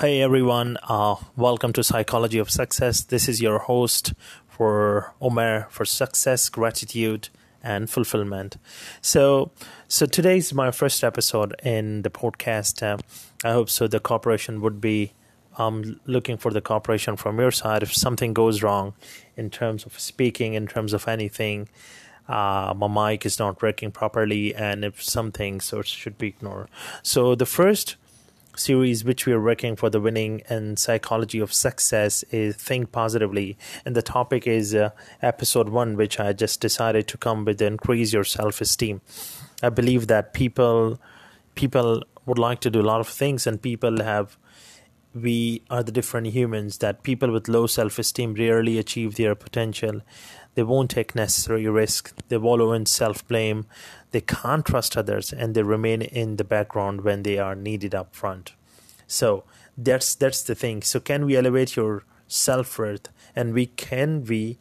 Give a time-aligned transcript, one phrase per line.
[0.00, 3.00] Hey everyone, uh, welcome to Psychology of Success.
[3.00, 4.12] This is your host
[4.48, 7.28] for Omer for success, gratitude,
[7.62, 8.56] and fulfillment.
[9.00, 9.52] So,
[9.86, 12.82] so today is my first episode in the podcast.
[12.82, 12.98] Uh,
[13.44, 13.86] I hope so.
[13.86, 15.12] The corporation would be
[15.58, 18.94] um, looking for the cooperation from your side if something goes wrong
[19.36, 21.68] in terms of speaking, in terms of anything.
[22.28, 26.68] Uh, my mic is not working properly, and if something so it should be ignored.
[27.04, 27.94] So the first
[28.56, 33.56] series which we are working for the winning and psychology of success is think positively.
[33.84, 34.90] And the topic is uh,
[35.22, 39.00] episode 1 which i just decided to come with increase your self esteem
[39.62, 41.00] i believe that people
[41.54, 44.36] people would like to do a lot of things and people have
[45.14, 50.00] we are the different humans that people with low self esteem rarely achieve their potential.
[50.54, 52.12] They won't take necessary risk.
[52.28, 53.66] They wallow in self blame
[54.14, 58.14] they can't trust others and they remain in the background when they are needed up
[58.14, 58.52] front.
[59.08, 59.42] So
[59.76, 60.82] that's that's the thing.
[60.82, 63.08] So can we elevate your self-worth?
[63.34, 64.56] And we can we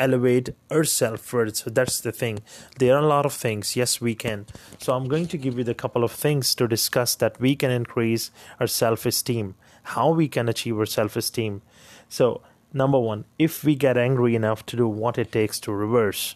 [0.00, 1.54] elevate our self-worth?
[1.54, 2.40] So that's the thing.
[2.80, 3.76] There are a lot of things.
[3.76, 4.46] Yes we can.
[4.78, 7.70] So i'm going to give you the couple of things to discuss that we can
[7.70, 9.54] increase our self-esteem.
[9.94, 11.62] How we can achieve our self-esteem.
[12.08, 16.34] So number one if we get angry enough to do what it takes to reverse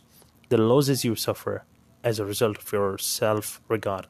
[0.48, 1.64] the losses you suffer
[2.06, 4.06] as a result of your self regard.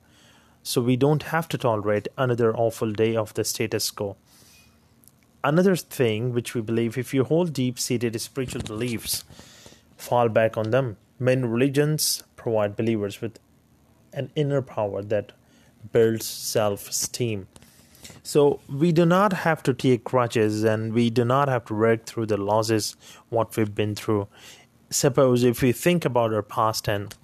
[0.63, 4.17] So we don't have to tolerate another awful day of the status quo.
[5.43, 9.25] Another thing which we believe if you hold deep seated spiritual beliefs,
[9.97, 10.97] fall back on them.
[11.19, 13.39] Many religions provide believers with
[14.13, 15.33] an inner power that
[15.93, 17.49] builds self esteem.
[18.23, 22.05] So we do not have to take crutches and we do not have to work
[22.05, 22.97] through the losses
[23.31, 24.29] what we've been through.
[24.91, 27.15] Suppose if we think about our past and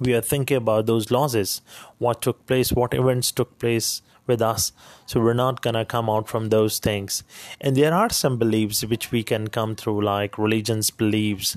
[0.00, 1.60] we are thinking about those losses,
[1.98, 4.72] what took place, what events took place with us.
[5.06, 7.24] So we're not gonna come out from those things.
[7.60, 11.56] And there are some beliefs which we can come through, like religions beliefs,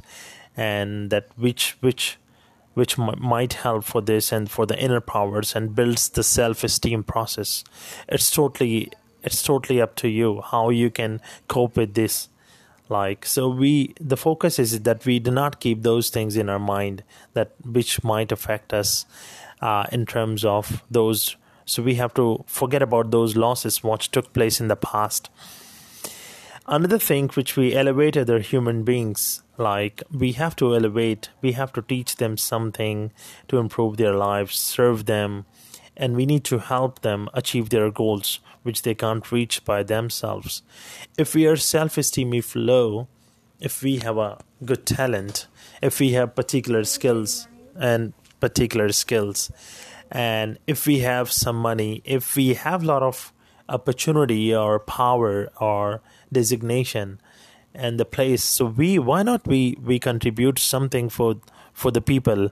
[0.55, 2.17] and that which which
[2.73, 7.03] which m- might help for this and for the inner powers and builds the self-esteem
[7.03, 7.63] process.
[8.07, 8.91] It's totally
[9.23, 12.29] it's totally up to you how you can cope with this
[12.89, 16.59] like so we the focus is that we do not keep those things in our
[16.59, 17.03] mind
[17.33, 19.05] that which might affect us
[19.61, 21.35] uh, in terms of those
[21.67, 25.29] so we have to forget about those losses which took place in the past.
[26.65, 31.73] Another thing which we elevate other human beings like we have to elevate we have
[31.73, 33.11] to teach them something
[33.47, 35.45] to improve their lives serve them
[35.97, 40.61] and we need to help them achieve their goals which they can't reach by themselves.
[41.17, 43.07] If we are self esteem if low,
[43.59, 45.47] if we have a good talent,
[45.81, 47.47] if we have particular skills
[47.79, 49.49] and particular skills,
[50.11, 53.31] and if we have some money, if we have a lot of
[53.69, 57.19] opportunity or power or designation
[57.73, 61.35] and the place, so we why not we we contribute something for
[61.73, 62.49] for the people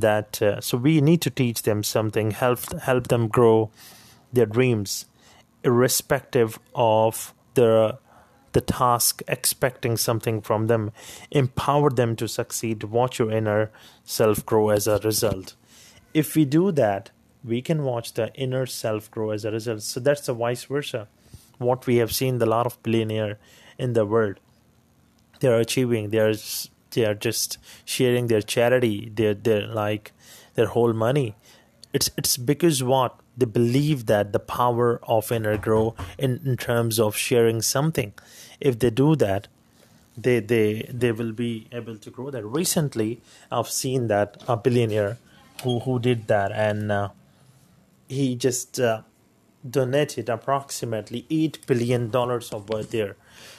[0.00, 3.70] that uh, so we need to teach them something help help them grow
[4.32, 5.06] their dreams
[5.64, 7.98] irrespective of the
[8.52, 10.90] the task expecting something from them.
[11.30, 12.84] Empower them to succeed.
[12.84, 13.70] Watch your inner
[14.02, 15.54] self grow as a result.
[16.14, 17.10] If we do that
[17.44, 19.82] we can watch the inner self grow as a result.
[19.82, 21.06] So that's the vice versa.
[21.58, 23.38] What we have seen the lot of billionaire
[23.78, 24.40] in the world
[25.40, 26.34] they are achieving they are
[26.96, 30.12] they are just sharing their charity their their like
[30.54, 31.34] their whole money.
[31.92, 33.20] It's it's because what?
[33.36, 38.14] They believe that the power of inner grow in, in terms of sharing something.
[38.60, 39.48] If they do that
[40.16, 42.44] they they they will be able to grow that.
[42.44, 43.20] Recently
[43.52, 45.18] i've seen that a billionaire
[45.62, 47.08] who who did that and uh,
[48.08, 49.02] he just uh,
[49.68, 53.16] donated approximately 8 billion dollars worth there.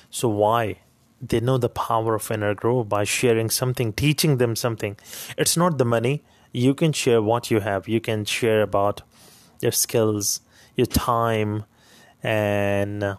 [0.10, 0.80] So why
[1.22, 4.98] they know the power of inner growth by sharing something teaching them something.
[5.38, 6.24] It's not the money.
[6.52, 7.88] You can share what you have.
[7.88, 9.02] You can share about
[9.62, 10.42] your skills
[10.78, 11.66] your time
[12.24, 13.18] and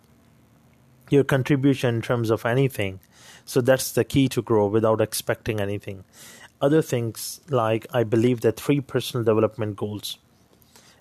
[1.11, 3.01] your contribution in terms of anything.
[3.45, 6.05] So that's the key to grow without expecting anything.
[6.61, 10.19] Other things like i believe that three personal development goals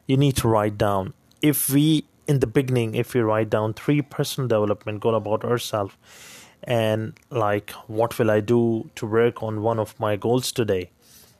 [0.06, 1.14] you need to write down.
[1.42, 5.96] If we in the beginning if we write down three personal development goal about ourselves
[6.64, 10.90] and like what will i do to work on one of my goals today?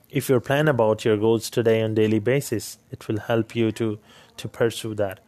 [0.10, 4.00] If you plan about your goals today on daily basis it will help you to
[4.38, 5.20] to pursue that.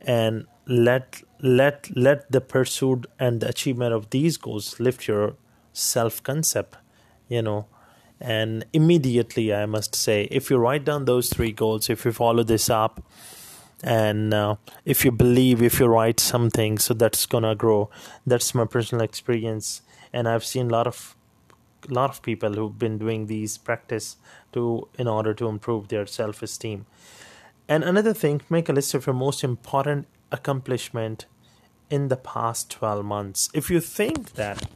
[0.00, 5.34] And let let let the pursuit and the achievement of these goals lift your
[5.72, 6.76] self concept
[7.28, 7.66] you know.
[8.20, 12.42] And immediately i must say if you write down those three goals if you follow
[12.42, 13.02] this up
[13.82, 17.90] and uh, if you believe if you write something so that's gonna grow.
[18.26, 19.82] That's my personal experience.
[20.12, 21.16] And i've seen a lot of
[21.88, 24.16] lot of people who've been doing these practice
[24.52, 26.84] to in order to improve their self-esteem.
[27.68, 31.26] And another thing make a list of your most important accomplishment
[31.88, 33.48] in the past 12 months.
[33.54, 34.68] If you think that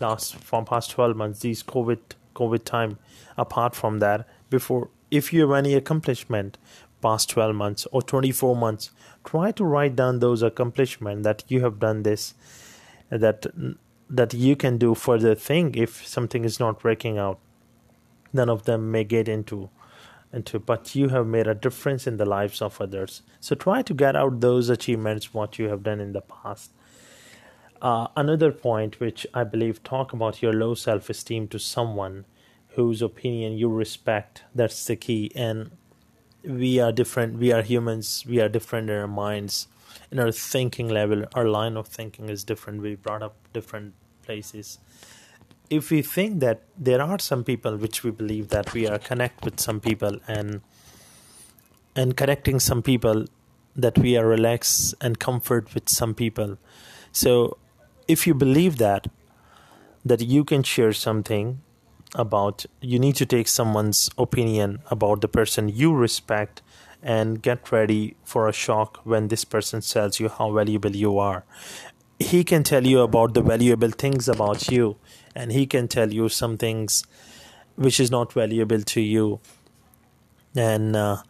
[0.00, 2.00] last from past 12 months these covid
[2.34, 2.98] covid time
[3.36, 6.58] apart from that before if you have any accomplishment
[7.02, 8.90] past 12 months or 24 months
[9.24, 12.34] try to write down those accomplishments that you have done this
[13.10, 13.46] that
[14.08, 17.38] that you can do further thing if something is not working out.
[18.32, 19.70] None of them may get into
[20.32, 23.22] into but you have made a difference in the lives of others.
[23.40, 26.72] So try to get out those achievements what you have done in the past.
[27.80, 32.24] Uh, another point which i believe talk about your low self-esteem to someone
[32.76, 35.72] whose opinion you respect that's the key and
[36.44, 39.68] we are different we are humans we are different in our minds.
[40.10, 42.82] In our thinking level our line of thinking is different.
[42.82, 44.78] We brought up different places.
[45.70, 49.44] If we think that there are some people which we believe that we are connect
[49.44, 50.60] with some people and
[51.94, 53.26] and connecting some people
[53.76, 56.58] that we are relaxed and comfort with some people.
[57.10, 57.56] So
[58.08, 59.08] if you believe that
[60.04, 61.62] that you can share something
[62.14, 66.62] about you need to take someone's opinion about the person you respect
[67.02, 71.44] and get ready for a shock when this person tells you how valuable you are.
[72.18, 74.96] He can tell you about the valuable things about you
[75.34, 77.04] and he can tell you some things
[77.74, 79.40] which is not valuable to you.
[80.54, 81.22] And uh,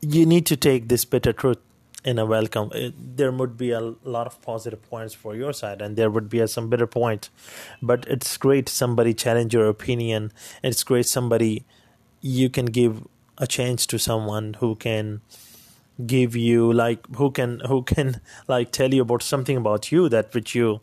[0.00, 1.58] you need to take this bitter truth
[2.06, 5.82] in a welcome it, there would be a lot of positive points for your side
[5.82, 7.28] and there would be a, some bitter point.
[7.82, 10.32] But it's great somebody challenge your opinion.
[10.62, 11.64] It's great somebody
[12.20, 13.04] you can give
[13.38, 15.20] a chance to someone who can
[16.06, 20.32] give you like who can who can like tell you about something about you that
[20.32, 20.80] which you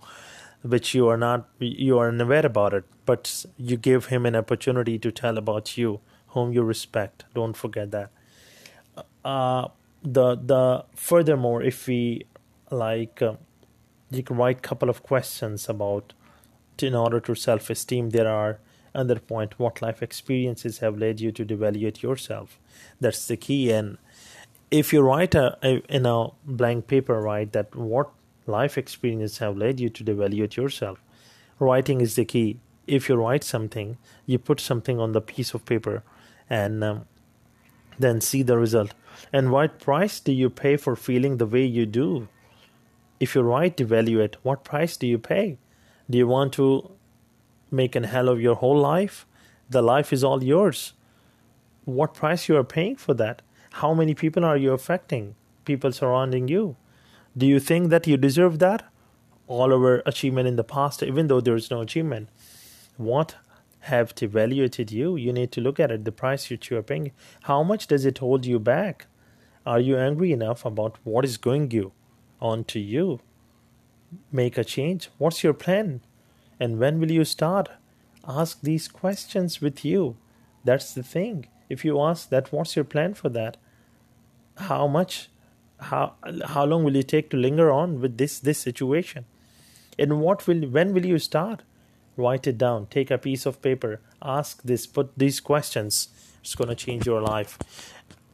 [0.62, 2.84] which you are not you are unaware about it.
[3.06, 7.24] But you give him an opportunity to tell about you whom you respect.
[7.34, 8.12] Don't forget that.
[9.24, 9.70] Uh
[10.04, 12.26] the the furthermore if we
[12.70, 13.36] like uh,
[14.12, 16.14] you can write couple of questions about
[16.80, 18.60] in order to self-esteem there are
[18.94, 22.60] another point what life experiences have led you to evaluate yourself?
[23.00, 23.72] That's the key.
[23.72, 23.98] And
[24.72, 28.12] if you write a, a in a blank paper write that what
[28.46, 31.00] life experiences have led you to evaluate yourself
[31.60, 32.60] writing is the key.
[32.88, 36.04] If you write something you put something on the piece of paper
[36.50, 37.06] and um,
[37.98, 38.94] then see the result
[39.32, 42.28] and what price do you pay for feeling the way you do?
[43.20, 45.58] If you're write evaluate, what price do you pay?
[46.10, 46.92] Do you want to
[47.72, 49.26] make an hell of your whole life?
[49.70, 50.94] The life is all yours.
[51.86, 53.42] What price you are paying for that?
[53.74, 55.36] How many people are you affecting?
[55.66, 56.76] People surrounding you.
[57.36, 58.86] Do you think that you deserve that?
[59.48, 62.30] All our achievement in the past, even though there is no achievement.
[62.98, 63.36] What
[63.84, 65.18] have devaluated you?
[65.18, 67.12] You need to look at it, the price you are paying.
[67.44, 69.08] How much does it hold you back?
[69.66, 71.92] Are you angry enough about what is going you
[72.40, 73.20] on to you?
[74.32, 75.10] Make a change.
[75.18, 76.02] What's your plan?
[76.60, 77.70] And when will you start?
[78.26, 80.16] Ask these questions with you.
[80.64, 81.48] That's the thing.
[81.68, 83.58] If you ask that, what's your plan for that?
[84.58, 85.30] How much?
[85.80, 86.14] How
[86.46, 89.26] how long will you take to linger on with this this situation?
[90.00, 91.64] And what will when will you start?
[92.16, 92.88] Write it down.
[92.88, 94.00] Take a piece of paper.
[94.22, 94.86] Ask this.
[94.86, 96.10] Put these questions.
[96.42, 97.58] It's going to change your life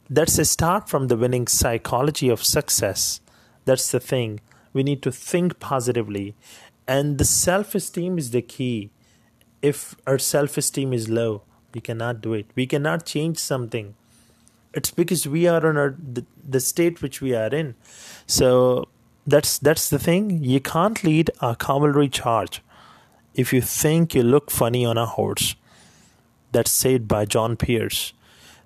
[0.09, 3.21] that's a start from the winning psychology of success.
[3.65, 4.39] That's the thing.
[4.74, 6.36] We need to think positively.
[6.88, 8.89] And the self esteem is the key.
[9.62, 11.43] If our self esteem is low,
[11.74, 12.48] we cannot do it.
[12.55, 13.93] We cannot change something.
[14.74, 17.75] It's because we are in our, the, the state which we are in.
[18.25, 18.88] So
[19.27, 20.43] that's that's the thing.
[20.43, 22.63] You can't lead a cavalry charge
[23.33, 25.55] if you think you look funny on a horse.
[26.51, 28.13] That's said by John Peers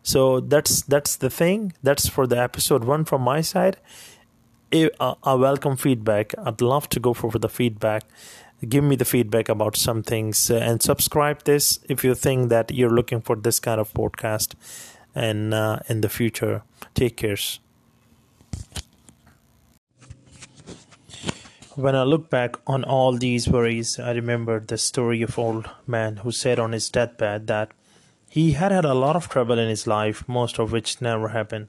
[0.03, 1.73] so that's that's the thing.
[1.81, 3.77] That's for the episode one from my side.
[4.73, 6.33] I welcome feedback.
[6.37, 8.03] I'd love to go for, for the feedback.
[8.67, 12.71] Give me the feedback about some things uh, and subscribe this if you think that
[12.71, 14.55] you're looking for this kind of podcast.
[15.15, 16.63] And uh, in the future
[16.95, 17.59] take cares
[21.75, 26.17] when i look back on all these worries i remember the story of old man
[26.17, 27.71] who said on his deathbed that
[28.33, 31.67] he had had a lot of trouble in his life, most of which never happened.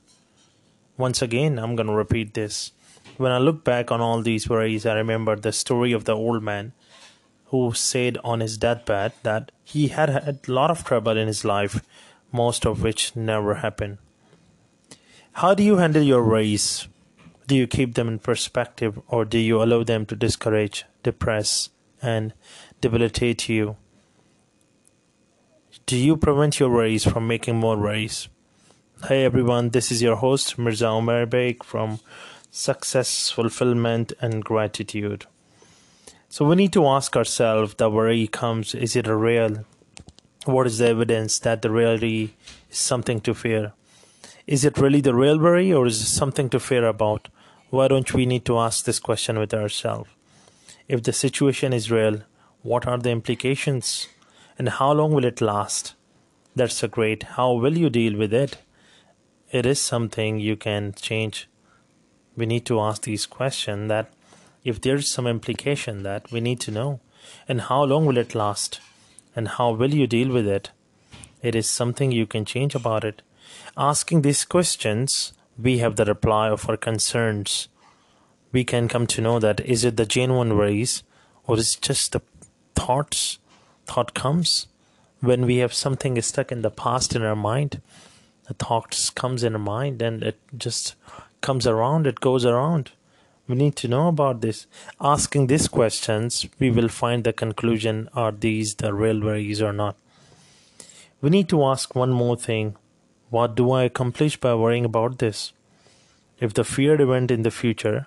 [0.97, 2.73] Once again, I'm going to repeat this.
[3.19, 6.43] When I look back on all these worries, I remember the story of the old
[6.43, 6.73] man
[7.49, 11.45] who said on his deathbed that he had had a lot of trouble in his
[11.45, 11.83] life,
[12.33, 13.99] most of which never happened.
[15.33, 16.89] How do you handle your worries?
[17.47, 21.69] Do you keep them in perspective or do you allow them to discourage, depress,
[22.01, 22.33] and
[22.81, 23.77] debilitate you?
[25.85, 28.29] Do you prevent your worries from making more worries?
[29.09, 32.01] Hey everyone, this is your host Mirza Omer Beg from
[32.51, 35.27] Success, Fulfillment, and Gratitude.
[36.31, 39.67] So we need to ask ourselves the worry comes, is it a real?
[40.47, 42.31] What is the evidence that the reality
[42.71, 43.75] is something to fear?
[44.47, 47.29] Is it really the real worry or is it something to fear about?
[47.71, 50.11] Why don't we need to ask this question with ourselves?
[50.87, 52.21] If the situation is real,
[52.61, 54.07] what are the implications?
[54.59, 55.95] And how long will it last?
[56.55, 57.23] That's a great.
[57.23, 58.59] How will you deal with it?
[59.51, 61.49] It is something you can change.
[62.37, 64.13] We need to ask these questions that
[64.63, 67.01] if there's some implication that we need to know.
[67.49, 68.81] And how long will it last?
[69.35, 70.71] And how will you deal with it?
[71.43, 73.23] It is something you can change about it.
[73.77, 77.69] Asking these questions we have the reply of our concerns.
[78.53, 81.03] We can come to know that is it the genuine worries
[81.49, 82.23] or is it just the
[82.77, 83.41] thoughts?
[83.87, 84.69] Thought comes
[85.21, 87.83] when we have something stuck in the past in our mind.
[88.47, 90.95] The thoughts comes in our mind and it just
[91.41, 92.93] comes around, it goes around.
[93.49, 94.69] We need to know about this.
[95.01, 99.97] Asking these questions, we will find the conclusion are these the real worries or not.
[101.21, 102.77] We need to ask one more thing
[103.35, 105.53] what do I accomplish by worrying about this?
[106.39, 108.07] If the feared event in the future,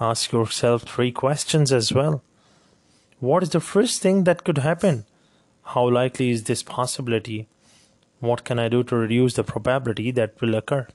[0.00, 2.22] ask yourself three questions as well.
[3.20, 5.04] What is the first thing that could happen?
[5.74, 7.46] How likely is this possibility?
[8.20, 10.88] What can I do to reduce the probability that will occur?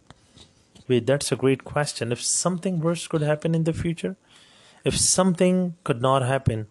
[0.87, 2.11] Wait, that's a great question.
[2.11, 4.15] If something worse could happen in the future,
[4.83, 6.65] if something could not happen,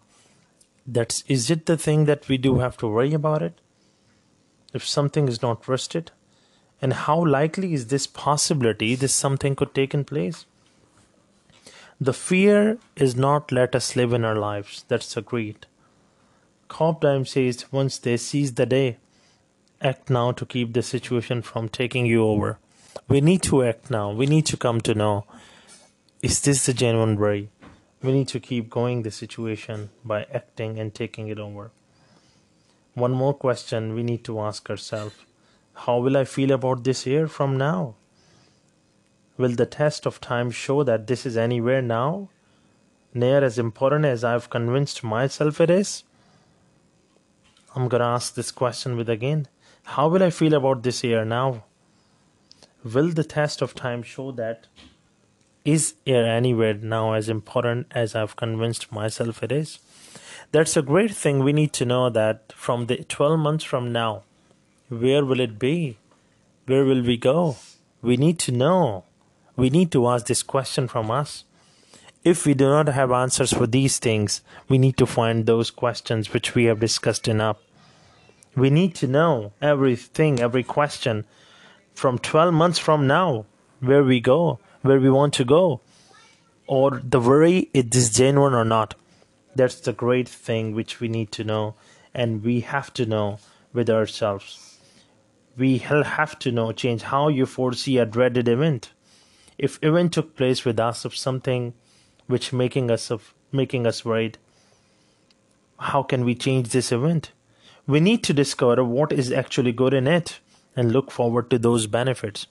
[0.85, 3.61] that's is it the thing that we do have to worry about it?
[4.73, 6.11] If something is not worsted,
[6.81, 10.45] and how likely is this possibility this something could take in place?
[11.99, 14.85] The fear is not let us live in our lives.
[14.87, 15.65] That's agreed
[16.69, 18.97] carpe diem says once they seize the day
[19.81, 22.59] act now to keep the situation from taking you over.
[23.07, 24.11] We need to act now.
[24.11, 25.25] We need to come to know
[26.21, 27.49] is this the genuine worry
[28.01, 31.71] we need to keep going the situation by acting and taking it over.
[32.93, 35.15] One more question we need to ask ourselves
[35.85, 37.95] how will I feel about this year from now?
[39.37, 42.27] Will the test of time show that this is anywhere now?
[43.13, 46.03] Near as important as I've convinced myself it is?
[47.73, 49.47] I'm gonna ask this question with again.
[49.95, 51.63] How will I feel about this year now?
[52.83, 54.67] Will the test of time show that
[55.63, 59.79] is air anywhere now as important as I've convinced myself it is?
[60.51, 64.23] That's a great thing we need to know that from the 12 months from now,
[64.89, 65.97] where will it be?
[66.65, 67.57] Where will we go?
[68.01, 69.03] We need to know.
[69.55, 71.43] We need to ask this question from us.
[72.23, 76.33] If we do not have answers for these things, we need to find those questions
[76.33, 77.57] which we have discussed enough.
[78.55, 81.25] We need to know everything, every question
[81.93, 83.45] from 12 months from now,
[83.81, 85.81] where we go, where we want to go,
[86.65, 88.95] or the worry is this genuine or not.
[89.55, 91.75] That's the great thing which we need to know,
[92.11, 93.37] and we have to know
[93.71, 94.68] with ourselves
[95.57, 98.91] we have to know change how you foresee a dreaded event.
[99.57, 101.73] If event took place with us of something
[102.27, 104.37] which making us of making us worried
[105.79, 107.31] how can we change this event?
[107.87, 110.39] We need to discover what is actually good in it
[110.75, 112.47] and look forward to those benefits.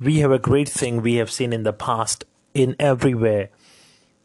[0.00, 3.50] We have a great thing we have seen in the past in everywhere.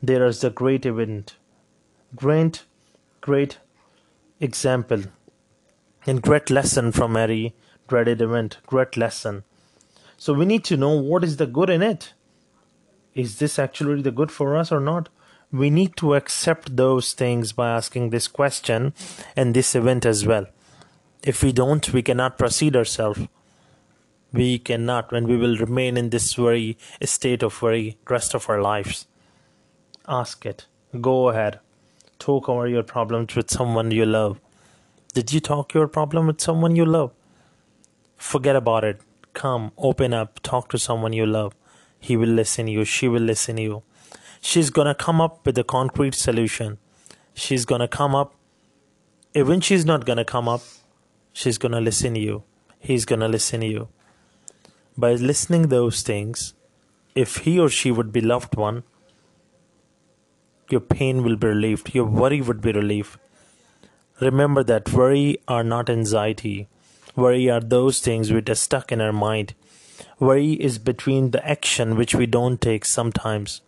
[0.02, 1.36] There is a great event.
[2.16, 2.64] Great
[3.22, 3.60] great
[4.40, 5.04] example.
[6.06, 7.54] And great lesson from Mary
[7.88, 9.44] dreaded event, great lesson.
[10.18, 12.14] So we need to know what is the good in it.
[13.14, 15.10] Is this actually the good for us or not?
[15.52, 18.94] We need to accept those things by asking this question
[19.36, 20.48] and this event as well.
[21.22, 23.28] If we don't, we cannot proceed ourselves.
[24.32, 28.62] We cannot, and we will remain in this very state of worry rest of our
[28.62, 29.06] lives.
[30.08, 30.66] Ask it.
[31.00, 31.60] Go ahead.
[32.18, 34.40] Talk over your problems with someone you love.
[35.14, 37.12] Did you talk your problem with someone you love?
[38.18, 39.02] Forget about it.
[39.34, 41.56] Come, open up, talk to someone you love.
[42.00, 43.84] He will listen you, she will listen you.
[44.42, 46.78] She's gonna come up with a concrete solution.
[47.34, 48.36] She's gonna come up.
[49.34, 50.62] Even she's not gonna come up,
[51.32, 52.44] she's gonna listen to you.
[52.80, 53.88] He's gonna listen to you.
[54.98, 56.54] By listening those things,
[57.16, 58.84] if he or she would be loved one,
[60.70, 63.18] your pain will be relieved, your worry would be relieved.
[64.20, 66.68] Remember that worry are not anxiety.
[67.16, 69.54] Worry are those things which are stuck in our mind.
[70.20, 73.62] Worry is between the action which we don't take sometimes.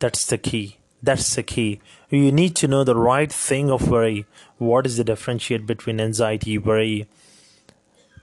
[0.00, 0.78] That's the key.
[1.02, 1.80] That's the key.
[2.10, 4.26] You need to know the right thing of worry.
[4.58, 7.06] What is the differentiate between anxiety, worry,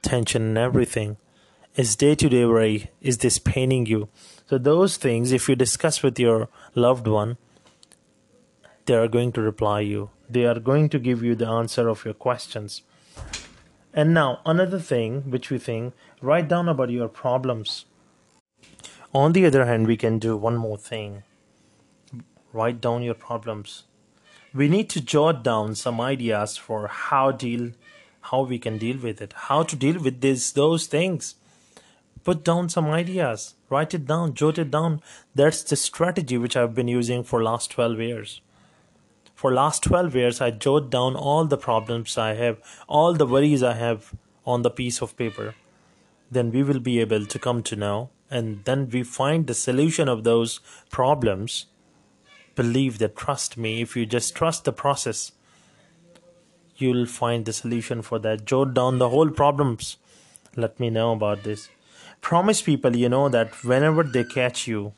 [0.02, 1.18] tension, and everything?
[1.76, 2.90] Is day to day worry?
[3.02, 4.10] Is this paining you?
[4.50, 7.38] So, those things, if you discuss with your loved one,
[8.86, 10.10] they are going to reply you.
[10.30, 12.82] They are going to give you the answer of your questions.
[13.94, 17.86] And now, another thing which we think write down about your problems.
[19.14, 21.24] On the other hand, we can do one more thing
[22.54, 23.84] write down your problems.
[24.54, 27.72] We need to jot down some ideas for how deal
[28.22, 31.36] how we can deal with it, how to deal with this those things.
[32.24, 35.02] Put down some ideas, write it down, jot it down.
[35.34, 38.42] That's the strategy which I've been using for last 12 years.
[39.38, 42.58] For last 12 years I jot down all the problems I have,
[42.90, 44.16] all the worries I have
[44.48, 45.54] on the piece of paper.
[46.32, 50.10] Then we will be able to come to know and then we find the solution
[50.10, 51.68] of those problems.
[52.56, 55.34] Believe that trust me if you just trust the process
[56.78, 58.46] you'll find the solution for that.
[58.46, 59.98] Jot down the whole problems.
[60.56, 61.70] Let me know about this.
[62.22, 64.94] Promise people you know that whenever they catch you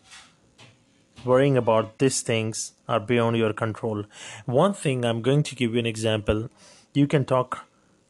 [1.26, 4.04] worrying about these things are beyond your control.
[4.46, 6.50] One thing i'm going to give you an example.
[6.94, 7.66] You can talk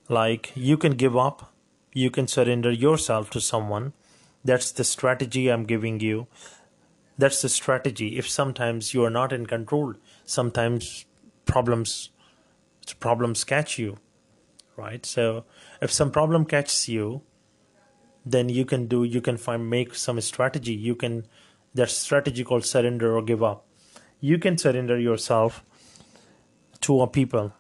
[0.07, 1.53] like you can give up.
[1.93, 3.93] You can surrender yourself to someone.
[4.43, 6.27] That's the strategy i'm giving you.
[7.17, 8.17] That's the strategy.
[8.17, 11.05] If sometimes you are not in control sometimes
[11.45, 12.09] problems
[12.99, 13.97] problems catch you
[14.79, 15.05] right?
[15.05, 15.45] So
[15.81, 17.21] if some problem catches you
[18.25, 20.73] then you can do you can find make some strategy.
[20.73, 21.25] You can
[21.73, 23.65] that strategy called surrender or give up.
[24.19, 25.63] You can surrender yourself
[26.81, 27.53] to a people.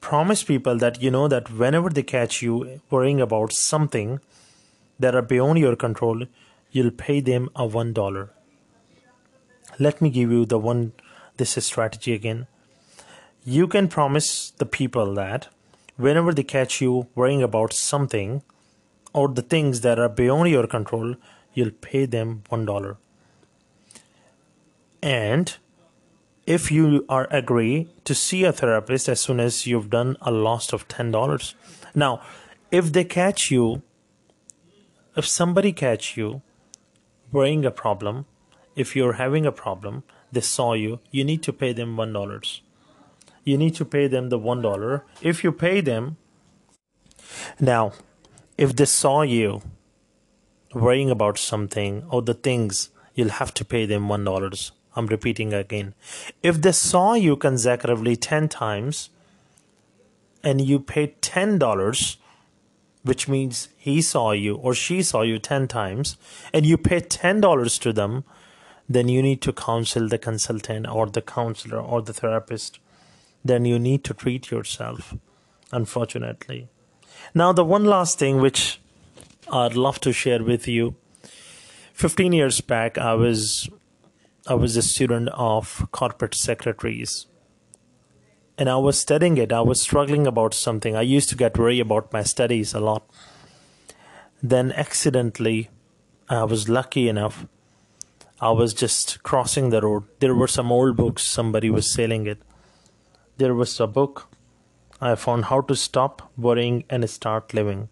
[0.00, 4.20] Promise people that you know that whenever they catch you worrying about something
[4.98, 6.24] that are beyond your control
[6.70, 8.30] you'll pay them a one dollar.
[9.78, 10.92] Let me give you the one
[11.36, 12.46] this is strategy again.
[13.44, 15.48] You can promise the people that
[15.96, 18.42] whenever they catch you worrying about something
[19.12, 21.14] or the things that are beyond your control
[21.54, 22.96] you'll pay them one dollar
[25.02, 25.56] and
[26.46, 30.72] if you are agree to see a therapist as soon as you've done a loss
[30.72, 31.54] of ten dollars
[31.94, 32.20] now
[32.70, 33.82] if they catch you
[35.16, 36.42] if somebody catch you
[37.32, 38.24] worrying a problem
[38.78, 42.62] if you're having a problem, they saw you, you need to pay them one dollars.
[43.42, 45.04] You need to pay them the one dollar.
[45.20, 46.16] If you pay them
[47.58, 47.92] now,
[48.56, 49.62] if they saw you
[50.72, 54.70] worrying about something or the things, you'll have to pay them one dollars.
[54.96, 55.94] I'm repeating again.
[56.42, 59.10] If they saw you consecutively ten times
[60.42, 62.16] and you paid ten dollars,
[63.02, 66.16] which means he saw you or she saw you 10 times
[66.52, 68.24] and you paid $10 to them
[68.88, 72.78] then you need to counsel the consultant or the counselor or the therapist.
[73.44, 75.14] Then you need to treat yourself,
[75.70, 76.68] unfortunately.
[77.34, 78.80] Now, the one last thing which
[79.50, 80.96] I'd love to share with you
[81.92, 83.68] 15 years back, I was
[84.48, 87.26] I was a student of corporate secretaries.
[88.56, 89.52] And I was studying it.
[89.52, 90.96] I was struggling about something.
[90.96, 93.08] I used to get worried about my studies a lot.
[94.42, 95.70] Then, accidentally,
[96.28, 97.46] I was lucky enough
[98.40, 100.04] I was just crossing the road.
[100.20, 102.40] There were some old books, somebody was selling it.
[103.36, 104.28] There was a book.
[105.00, 107.88] I found How to Stop Worrying and Start Living.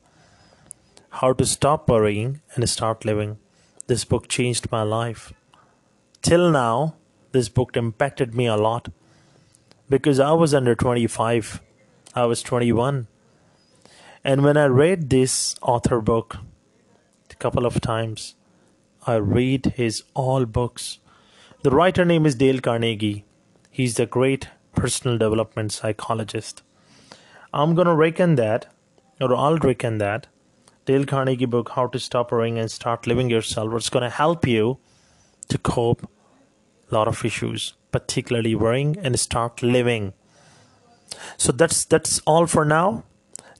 [1.10, 3.38] How to Stop Worrying and Start Living.
[3.88, 5.32] This book changed my life.
[6.22, 6.96] Till now,
[7.32, 8.88] this book impacted me a lot
[9.88, 11.60] because I was under 25.
[12.14, 13.06] I was 21.
[14.24, 16.38] And when I read this author book
[17.30, 18.34] a couple of times,
[19.06, 20.98] I read his all books.
[21.62, 23.24] The writer name is Dale Carnegie.
[23.70, 26.62] He's the great personal development psychologist.
[27.52, 28.66] I'm gonna reckon that,
[29.20, 30.26] or I'll reckon that,
[30.86, 34.78] Dale Carnegie book, How to Stop Worrying and Start Living Yourself, it's gonna help you
[35.48, 36.08] to cope
[36.90, 40.12] a lot of issues, particularly worrying and start living.
[41.36, 43.04] So that's that's all for now.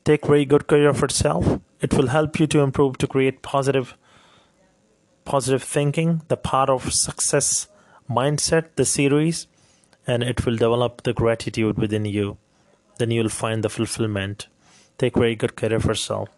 [0.04, 1.60] Take very good care of yourself.
[1.80, 3.96] It will help you to improve to create positive
[5.24, 7.68] positive thinking, the part of success
[8.08, 9.46] mindset, the series,
[10.06, 12.38] and it will develop the gratitude within you.
[12.98, 14.46] Then you'll find the fulfillment.
[14.98, 16.28] Take very good care of yourself.